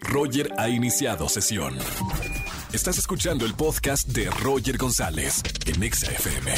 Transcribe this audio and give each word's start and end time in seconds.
Roger 0.00 0.50
ha 0.58 0.68
iniciado 0.68 1.28
sesión. 1.28 1.76
Estás 2.72 2.98
escuchando 2.98 3.44
el 3.44 3.54
podcast 3.54 4.08
de 4.08 4.30
Roger 4.42 4.76
González 4.76 5.42
en 5.66 5.82
Exa 5.82 6.10
FM. 6.12 6.52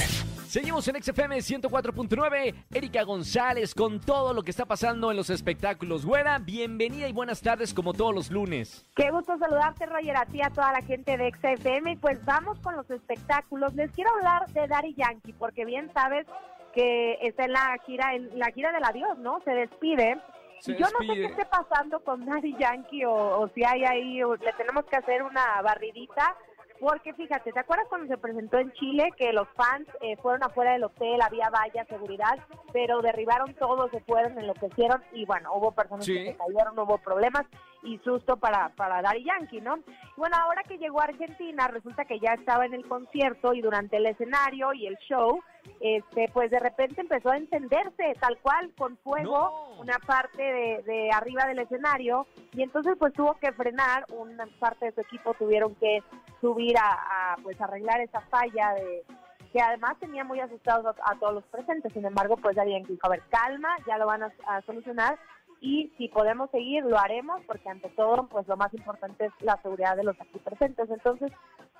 Seguimos 0.49 0.89
en 0.89 1.01
XFM 1.01 1.37
104.9. 1.39 2.55
Erika 2.73 3.05
González 3.05 3.75
con 3.75 4.01
todo 4.01 4.35
lo 4.35 4.43
que 4.43 4.51
está 4.51 4.67
pasando 4.67 5.11
en 5.11 5.17
los 5.17 5.31
espectáculos. 5.31 6.05
Güera, 6.05 6.39
bienvenida 6.41 7.07
y 7.09 7.13
buenas 7.13 7.41
tardes 7.41 7.73
como 7.73 7.93
todos 7.93 8.13
los 8.15 8.31
lunes. 8.31 8.85
Qué 8.97 9.11
gusto 9.11 9.39
saludarte, 9.39 9.87
Roger, 9.87 10.17
a 10.17 10.27
ti, 10.27 10.43
a 10.43 10.51
toda 10.51 10.73
la 10.73 10.83
gente 10.83 11.17
de 11.17 11.31
XFM. 11.31 11.99
Pues 11.99 12.25
vamos 12.25 12.59
con 12.59 12.75
los 12.75 12.91
espectáculos. 12.91 13.75
Les 13.75 13.93
quiero 13.93 14.11
hablar 14.19 14.49
de 14.53 14.67
Daddy 14.67 14.95
Yankee, 14.95 15.33
porque 15.35 15.65
bien 15.65 15.91
sabes 15.95 16.27
que 16.75 17.19
está 17.23 17.45
en 17.45 17.53
la 17.53 17.77
gira, 17.87 18.15
en 18.15 18.37
la 18.39 18.51
gira 18.53 18.73
del 18.73 18.85
adiós, 18.85 19.19
¿no? 19.19 19.41
Se 19.45 19.53
despide. 19.53 20.21
Se 20.61 20.77
Yo 20.77 20.87
no 20.91 20.99
sé 21.01 21.15
qué 21.15 21.25
esté 21.25 21.45
pasando 21.47 22.01
con 22.01 22.25
Daddy 22.25 22.57
Yankee 22.59 23.05
o, 23.05 23.41
o 23.41 23.49
si 23.49 23.65
hay 23.65 23.85
ahí, 23.85 24.23
o 24.23 24.37
le 24.37 24.53
tenemos 24.53 24.85
que 24.85 24.97
hacer 24.97 25.23
una 25.23 25.61
barridita. 25.63 26.37
Porque 26.81 27.13
fíjate, 27.13 27.53
¿te 27.53 27.61
acuerdas 27.61 27.87
cuando 27.89 28.09
se 28.09 28.17
presentó 28.17 28.59
en 28.59 28.73
Chile 28.73 29.11
que 29.19 29.35
los 29.35 29.47
fans 29.51 29.87
eh, 30.01 30.17
fueron 30.17 30.43
afuera 30.43 30.73
del 30.73 30.85
hotel, 30.85 31.21
había 31.21 31.51
valla, 31.51 31.85
seguridad, 31.85 32.39
pero 32.73 33.01
derribaron 33.01 33.55
todo, 33.55 33.89
se 33.91 34.01
fueron, 34.01 34.39
enloquecieron 34.39 35.03
y 35.13 35.25
bueno, 35.25 35.53
hubo 35.55 35.73
personas 35.73 36.05
Sí. 36.05 36.15
que 36.15 36.33
se 36.33 36.37
cayeron, 36.37 36.79
hubo 36.79 36.99
problemas 36.99 37.45
y 37.83 37.99
susto 37.99 38.37
para, 38.37 38.69
para 38.71 39.01
Daddy 39.01 39.25
Yankee, 39.25 39.61
¿no? 39.61 39.79
Bueno, 40.17 40.37
ahora 40.39 40.63
que 40.65 40.77
llegó 40.79 41.01
a 41.01 41.05
Argentina, 41.05 41.67
resulta 41.69 42.05
que 42.05 42.19
ya 42.21 42.35
estaba 42.35 42.67
en 42.67 42.75
el 42.75 42.87
concierto 42.87 43.55
y 43.55 43.63
durante 43.63 43.97
el 43.97 44.07
escenario 44.07 44.73
y 44.75 44.87
el 44.87 44.97
show, 44.99 45.41
este, 45.81 46.29
pues 46.33 46.51
de 46.51 46.59
repente 46.59 47.01
empezó 47.01 47.31
a 47.31 47.37
encenderse 47.39 48.15
tal 48.21 48.37
cual 48.39 48.71
con 48.77 48.97
fuego 48.99 49.31
No. 49.77 49.81
una 49.81 49.99
parte 50.07 50.43
de, 50.43 50.83
de 50.83 51.11
arriba 51.11 51.45
del 51.47 51.61
escenario 51.61 52.27
y 52.53 52.63
entonces 52.63 52.97
pues 52.99 53.13
tuvo 53.15 53.35
que 53.35 53.53
frenar, 53.53 54.05
una 54.11 54.47
parte 54.59 54.87
de 54.87 54.93
su 54.93 55.01
equipo 55.01 55.33
tuvieron 55.35 55.75
que 55.77 56.03
subir 56.41 56.77
a, 56.79 57.33
a, 57.33 57.37
pues 57.43 57.59
arreglar 57.61 58.01
esa 58.01 58.21
falla 58.23 58.75
de 58.75 59.05
que 59.53 59.61
además 59.61 59.97
tenía 59.99 60.25
muy 60.25 60.41
asustados 60.41 60.97
a, 61.05 61.15
todos 61.17 61.35
los 61.35 61.45
presentes, 61.45 61.93
sin 61.93 62.05
embargo 62.05 62.37
pues 62.37 62.57
ya 62.57 62.65
que 62.65 62.85
dijo, 62.89 63.07
a 63.07 63.11
ver, 63.11 63.23
calma, 63.31 63.77
ya 63.87 63.99
lo 63.99 64.07
van 64.07 64.23
a, 64.23 64.33
a 64.47 64.63
solucionar 64.63 65.19
y 65.61 65.93
si 65.99 66.09
podemos 66.09 66.51
seguir 66.51 66.85
lo 66.85 66.99
haremos 66.99 67.43
porque 67.47 67.69
ante 67.69 67.89
todo 67.91 68.27
pues 68.29 68.47
lo 68.49 68.57
más 68.57 68.73
importante 68.73 69.27
es 69.27 69.33
la 69.41 69.61
seguridad 69.63 69.97
de 69.97 70.05
los 70.05 70.21
aquí 70.21 70.39
presentes, 70.39 70.89
entonces 70.89 71.33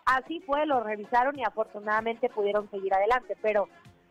así 0.05 0.41
fue, 0.41 0.67
lo 0.67 0.83
revisaron 0.83 1.39
y 1.39 1.45
afortunadamente 1.45 2.29
pudieron 2.29 2.71
seguir 2.71 2.93
adelante, 2.93 3.37
pero 3.41 3.69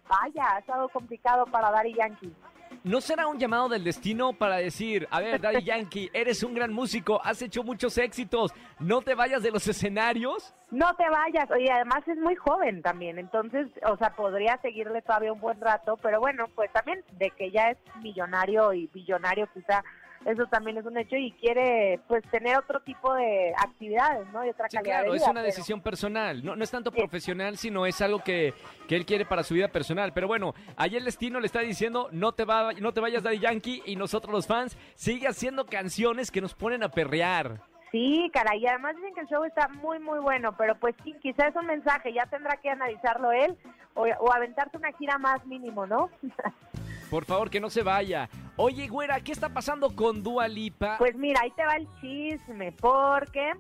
vaya, 0.07 0.55
ha 0.55 0.59
estado 0.59 0.89
complicado 0.89 1.45
para 1.45 1.71
Daddy 1.71 1.93
Yankee. 1.93 2.33
¿No 2.83 3.01
será 3.01 3.27
un 3.27 3.37
llamado 3.37 3.67
del 3.67 3.83
destino 3.83 4.31
para 4.31 4.57
decir, 4.57 5.05
a 5.11 5.19
ver, 5.19 5.41
Daddy 5.41 5.63
Yankee, 5.63 6.09
eres 6.13 6.43
un 6.43 6.53
gran 6.53 6.71
músico, 6.71 7.19
has 7.23 7.41
hecho 7.41 7.61
muchos 7.61 7.97
éxitos, 7.97 8.53
no 8.79 9.01
te 9.01 9.15
vayas 9.15 9.43
de 9.43 9.51
los 9.51 9.67
escenarios? 9.67 10.53
No 10.71 10.95
te 10.95 11.09
vayas, 11.09 11.51
oye, 11.51 11.69
además 11.69 12.07
es 12.07 12.17
muy 12.17 12.35
joven 12.37 12.81
también, 12.81 13.19
entonces, 13.19 13.67
o 13.85 13.97
sea, 13.97 14.11
podría 14.15 14.57
seguirle 14.61 15.01
todavía 15.01 15.33
un 15.33 15.41
buen 15.41 15.59
rato, 15.59 15.97
pero 16.01 16.21
bueno, 16.21 16.45
pues 16.55 16.71
también 16.71 17.03
de 17.17 17.31
que 17.31 17.51
ya 17.51 17.71
es 17.71 17.77
millonario 18.01 18.71
y 18.71 18.87
billonario 18.87 19.49
quizá, 19.53 19.83
eso 20.25 20.45
también 20.47 20.77
es 20.77 20.85
un 20.85 20.97
hecho 20.97 21.15
y 21.15 21.31
quiere 21.33 21.99
pues 22.07 22.23
tener 22.29 22.57
otro 22.57 22.79
tipo 22.81 23.13
de 23.13 23.53
actividades, 23.57 24.27
¿no? 24.31 24.45
Y 24.45 24.49
otra 24.49 24.67
Sí, 24.69 24.77
calidad 24.77 24.97
claro, 24.99 25.11
de 25.11 25.17
es 25.17 25.23
una 25.23 25.33
pero- 25.33 25.45
decisión 25.45 25.81
personal. 25.81 26.43
No, 26.43 26.55
no 26.55 26.63
es 26.63 26.71
tanto 26.71 26.91
Sí. 26.91 26.97
profesional, 26.99 27.57
sino 27.57 27.85
es 27.85 28.01
algo 28.01 28.19
que, 28.19 28.53
que 28.87 28.95
él 28.95 29.05
quiere 29.05 29.25
para 29.25 29.43
su 29.43 29.53
vida 29.53 29.69
personal. 29.69 30.11
Pero 30.13 30.27
bueno, 30.27 30.53
ahí 30.77 30.95
el 30.95 31.05
destino 31.05 31.39
le 31.39 31.45
está 31.47 31.61
diciendo, 31.61 32.09
no 32.11 32.33
te, 32.33 32.45
va, 32.45 32.73
no 32.73 32.91
te 32.93 32.99
vayas 33.01 33.23
Daddy 33.23 33.39
Yankee 33.39 33.81
y 33.85 33.95
nosotros 33.95 34.33
los 34.33 34.45
fans 34.47 34.77
sigue 34.95 35.27
haciendo 35.27 35.65
canciones 35.65 36.31
que 36.31 36.41
nos 36.41 36.53
ponen 36.53 36.83
a 36.83 36.89
perrear. 36.89 37.61
Sí, 37.91 38.29
caray, 38.31 38.59
y 38.61 38.67
además 38.67 38.95
dicen 38.97 39.15
que 39.15 39.21
el 39.21 39.27
show 39.27 39.43
está 39.45 39.67
muy, 39.67 39.97
muy 39.97 40.19
bueno, 40.19 40.55
pero 40.55 40.75
pues 40.75 40.93
sí, 41.03 41.15
quizás 41.23 41.47
es 41.47 41.55
un 41.55 41.65
mensaje, 41.65 42.13
ya 42.13 42.27
tendrá 42.27 42.55
que 42.57 42.69
analizarlo 42.69 43.31
él 43.31 43.57
o, 43.95 44.03
o 44.03 44.31
aventarse 44.31 44.77
una 44.77 44.91
gira 44.91 45.17
más 45.17 45.43
mínimo, 45.47 45.87
¿no? 45.87 46.09
Por 47.09 47.25
favor, 47.25 47.49
que 47.49 47.59
no 47.59 47.71
se 47.71 47.81
vaya. 47.81 48.29
Oye, 48.61 48.89
güera, 48.89 49.21
¿qué 49.21 49.31
está 49.31 49.47
pasando 49.47 49.95
con 49.95 50.21
Dua 50.21 50.49
Lipa? 50.49 50.97
Pues 50.97 51.15
mira, 51.15 51.39
ahí 51.43 51.51
te 51.51 51.65
va 51.65 51.77
el 51.77 51.87
chisme, 52.01 52.73
porque 52.73 53.53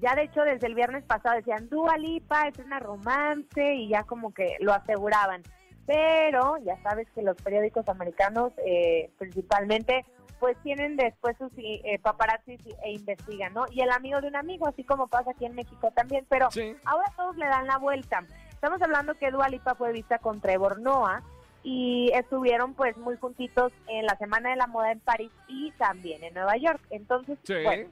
ya 0.00 0.14
de 0.14 0.22
hecho 0.22 0.40
desde 0.40 0.66
el 0.66 0.74
viernes 0.74 1.04
pasado 1.04 1.36
decían 1.36 1.68
Dua 1.68 1.98
Lipa 1.98 2.48
es 2.48 2.56
una 2.64 2.78
romance 2.78 3.74
y 3.74 3.88
ya 3.90 4.04
como 4.04 4.32
que 4.32 4.56
lo 4.60 4.72
aseguraban. 4.72 5.42
Pero 5.84 6.56
ya 6.64 6.80
sabes 6.82 7.06
que 7.14 7.20
los 7.20 7.36
periódicos 7.42 7.86
americanos 7.90 8.52
eh, 8.64 9.10
principalmente 9.18 10.06
pues 10.40 10.56
tienen 10.62 10.96
después 10.96 11.36
sus 11.36 11.52
eh, 11.58 11.98
paparazzis 12.00 12.60
e 12.84 12.92
investigan, 12.92 13.52
¿no? 13.52 13.66
Y 13.70 13.82
el 13.82 13.90
amigo 13.90 14.22
de 14.22 14.28
un 14.28 14.36
amigo, 14.36 14.66
así 14.66 14.82
como 14.82 15.08
pasa 15.08 15.32
aquí 15.32 15.44
en 15.44 15.56
México 15.56 15.90
también, 15.94 16.24
pero 16.26 16.50
Sí. 16.50 16.74
ahora 16.86 17.12
todos 17.18 17.36
le 17.36 17.44
dan 17.44 17.66
la 17.66 17.76
vuelta. 17.76 18.24
Estamos 18.48 18.80
hablando 18.80 19.14
que 19.16 19.30
Dua 19.30 19.50
Lipa 19.50 19.74
fue 19.74 19.92
vista 19.92 20.18
con 20.20 20.40
Trevor 20.40 20.80
Noah 20.80 21.22
y 21.62 22.10
estuvieron 22.14 22.74
pues 22.74 22.96
muy 22.96 23.16
juntitos 23.16 23.72
en 23.88 24.06
la 24.06 24.16
Semana 24.16 24.50
de 24.50 24.56
la 24.56 24.66
Moda 24.66 24.92
en 24.92 25.00
París 25.00 25.30
y 25.48 25.70
también 25.72 26.22
en 26.24 26.34
Nueva 26.34 26.56
York. 26.56 26.80
Entonces, 26.90 27.38
Sí. 27.42 27.54
bueno, 27.64 27.88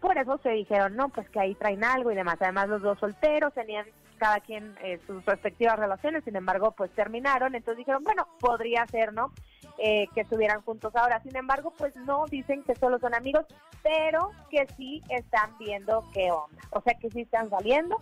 por 0.00 0.16
eso 0.18 0.38
se 0.42 0.50
dijeron, 0.50 0.94
no, 0.96 1.08
pues 1.08 1.28
que 1.30 1.40
ahí 1.40 1.54
traen 1.54 1.84
algo 1.84 2.12
y 2.12 2.14
demás. 2.14 2.36
Además, 2.40 2.68
los 2.68 2.82
dos 2.82 2.98
solteros 2.98 3.52
tenían 3.54 3.86
cada 4.18 4.40
quien 4.40 4.76
eh, 4.82 5.00
sus 5.06 5.24
respectivas 5.24 5.78
relaciones, 5.78 6.24
sin 6.24 6.36
embargo, 6.36 6.72
pues 6.72 6.90
terminaron. 6.92 7.54
Entonces 7.54 7.78
dijeron, 7.78 8.02
bueno, 8.04 8.28
podría 8.40 8.86
ser, 8.88 9.12
¿no? 9.12 9.32
Eh, 9.78 10.08
que 10.14 10.22
estuvieran 10.22 10.60
juntos 10.62 10.94
ahora. 10.96 11.20
Sin 11.22 11.36
embargo, 11.36 11.72
pues 11.78 11.94
no 11.96 12.24
dicen 12.26 12.62
que 12.64 12.74
solo 12.74 12.98
son 12.98 13.14
amigos, 13.14 13.46
pero 13.82 14.30
que 14.50 14.66
sí 14.76 15.02
están 15.08 15.56
viendo 15.58 16.04
qué 16.12 16.30
onda. 16.32 16.62
O 16.70 16.80
sea, 16.82 16.94
que 16.94 17.10
sí 17.10 17.20
están 17.22 17.48
saliendo, 17.48 17.96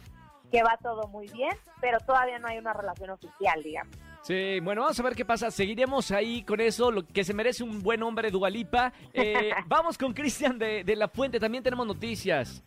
que 0.51 0.63
va 0.63 0.79
todo 0.83 1.07
muy 1.09 1.29
bien, 1.29 1.53
pero 1.81 1.99
todavía 2.01 2.39
no 2.39 2.49
hay 2.49 2.59
una 2.59 2.73
relación 2.73 3.11
oficial, 3.11 3.63
digamos. 3.63 3.95
Sí, 4.27 4.59
bueno, 4.61 4.81
vamos 4.83 4.99
a 4.99 5.03
ver 5.05 5.15
qué 5.15 5.25
pasa. 5.25 5.51
Seguiremos 5.53 6.11
ahí 6.11 6.43
con 6.43 6.61
eso, 6.61 6.91
lo 6.91 7.07
que 7.07 7.23
se 7.23 7.33
merece 7.33 7.63
un 7.63 7.81
buen 7.81 8.03
hombre, 8.03 8.31
Dualipa. 8.33 8.93
Eh, 9.13 9.51
vamos 9.67 9.97
con 9.97 10.13
Cristian 10.13 10.59
de, 10.59 10.83
de 10.83 10.97
La 10.97 11.07
Fuente, 11.07 11.39
también 11.39 11.63
tenemos 11.63 11.87
noticias. 11.87 12.63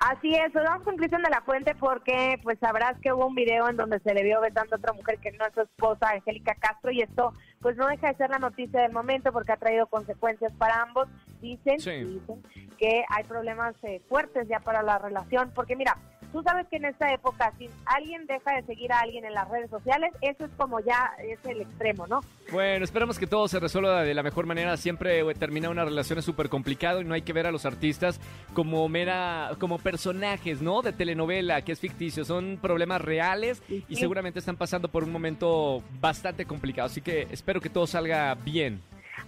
Así 0.00 0.32
es, 0.34 0.52
vamos 0.52 0.84
con 0.84 0.96
Cristian 0.96 1.22
de 1.22 1.30
la 1.30 1.40
Fuente 1.40 1.74
porque 1.74 2.38
pues 2.44 2.56
sabrás 2.60 2.96
que 3.00 3.12
hubo 3.12 3.26
un 3.26 3.34
video 3.34 3.68
en 3.68 3.76
donde 3.76 3.98
se 4.00 4.14
le 4.14 4.22
vio 4.22 4.40
besando 4.40 4.76
a 4.76 4.78
otra 4.78 4.92
mujer 4.92 5.18
que 5.18 5.32
no 5.32 5.44
es 5.46 5.52
su 5.54 5.62
esposa, 5.62 6.10
Angélica 6.10 6.54
Castro, 6.54 6.92
y 6.92 7.00
esto 7.00 7.32
pues 7.60 7.76
no 7.76 7.88
deja 7.88 8.08
de 8.08 8.14
ser 8.16 8.30
la 8.30 8.38
noticia 8.38 8.82
del 8.82 8.92
momento 8.92 9.32
porque 9.32 9.50
ha 9.52 9.56
traído 9.56 9.86
consecuencias 9.88 10.52
para 10.52 10.82
ambos. 10.82 11.08
Dicen, 11.40 11.80
Sí. 11.80 11.90
dicen 12.04 12.42
que 12.78 13.02
hay 13.08 13.24
problemas 13.24 13.74
eh, 13.82 14.00
fuertes 14.08 14.46
ya 14.46 14.60
para 14.60 14.82
la 14.82 14.98
relación, 14.98 15.50
porque 15.52 15.74
mira, 15.74 15.96
tú 16.32 16.42
sabes 16.42 16.66
que 16.68 16.76
en 16.76 16.86
esta 16.86 17.12
época 17.12 17.52
si 17.58 17.68
alguien 17.86 18.26
deja 18.26 18.54
de 18.54 18.62
seguir 18.62 18.92
a 18.92 19.00
alguien 19.00 19.24
en 19.24 19.34
las 19.34 19.48
redes 19.48 19.70
sociales, 19.70 20.12
eso 20.20 20.44
es 20.44 20.50
como 20.56 20.80
ya 20.80 21.12
es 21.22 21.38
el 21.44 21.60
extremo, 21.60 22.06
¿no? 22.06 22.20
Bueno, 22.52 22.84
esperamos 22.84 23.18
que 23.18 23.26
todo 23.26 23.48
se 23.48 23.60
resuelva 23.60 24.02
de 24.02 24.14
la 24.14 24.22
mejor 24.22 24.46
manera. 24.46 24.76
Siempre 24.76 25.20
eh, 25.20 25.34
terminar 25.34 25.70
una 25.70 25.84
relación 25.84 26.18
es 26.18 26.24
súper 26.24 26.48
complicado 26.48 27.00
y 27.00 27.04
no 27.04 27.14
hay 27.14 27.22
que 27.22 27.32
ver 27.32 27.46
a 27.46 27.52
los 27.52 27.66
artistas 27.66 28.20
como 28.54 28.88
mera, 28.88 29.50
como 29.58 29.78
personajes, 29.78 30.62
¿no? 30.62 30.82
De 30.82 30.92
telenovela, 30.92 31.62
que 31.62 31.72
es 31.72 31.80
ficticio. 31.80 32.24
Son 32.24 32.58
problemas 32.60 33.00
reales 33.00 33.62
Sí, 33.66 33.84
y 33.88 33.96
seguramente 33.96 34.38
están 34.38 34.56
pasando 34.56 34.88
por 34.88 35.04
un 35.04 35.12
momento 35.12 35.82
bastante 36.00 36.46
complicado. 36.46 36.86
Así 36.86 37.00
que 37.00 37.26
espero 37.30 37.60
que 37.60 37.70
todo 37.70 37.86
salga 37.86 38.34
bien. 38.34 38.80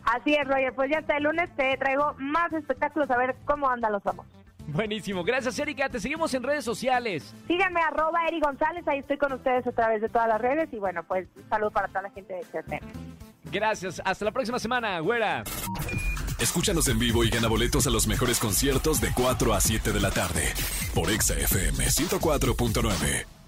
Así 0.05 0.34
es, 0.34 0.47
Roger, 0.47 0.72
pues 0.72 0.91
ya 0.91 0.99
hasta 0.99 1.16
el 1.16 1.25
lunes 1.25 1.50
te 1.56 1.77
traigo 1.77 2.15
más 2.19 2.53
espectáculos 2.53 3.10
a 3.10 3.16
ver 3.16 3.37
cómo 3.44 3.69
andan 3.69 3.93
los 3.93 4.03
famosos. 4.03 4.40
Buenísimo. 4.72 5.25
Gracias, 5.25 5.58
Erika. 5.58 5.88
Te 5.88 6.00
seguimos 6.00 6.32
en 6.34 6.42
redes 6.42 6.64
sociales. 6.64 7.34
Síganme 7.47 7.81
arroba 7.81 8.26
Eri 8.26 8.41
González, 8.41 8.86
ahí 8.86 9.00
estoy 9.00 9.19
con 9.19 9.32
ustedes 9.32 9.66
a 9.66 9.72
través 9.72 10.00
de 10.00 10.08
todas 10.08 10.28
las 10.28 10.41
redes 10.41 10.69
y 10.72 10.78
bueno, 10.78 11.03
pues 11.04 11.26
un 11.36 11.48
saludo 11.48 11.70
para 11.70 11.88
toda 11.88 12.03
la 12.03 12.10
gente 12.10 12.34
de 12.34 12.42
XFM. 12.42 12.80
Gracias. 13.50 14.00
Hasta 14.04 14.25
la 14.25 14.30
próxima 14.30 14.59
semana, 14.59 14.98
güera. 15.00 15.42
Escúchanos 16.38 16.88
en 16.88 16.98
vivo 16.98 17.25
y 17.25 17.30
gana 17.30 17.48
boletos 17.48 17.86
a 17.86 17.91
los 17.91 18.06
mejores 18.06 18.38
conciertos 18.38 19.00
de 19.00 19.12
4 19.14 19.53
a 19.53 19.60
7 19.60 19.92
de 19.92 20.00
la 20.00 20.10
tarde 20.10 20.54
por 20.95 21.10
Exa 21.10 21.34
FM 21.34 21.84
104.9. 21.84 23.40